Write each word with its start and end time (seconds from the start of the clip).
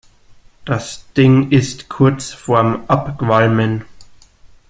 Das 0.65 1.05
Ding 1.15 1.51
ist 1.51 1.87
kurz 1.87 2.31
vorm 2.33 2.85
Abqualmen. 2.87 3.85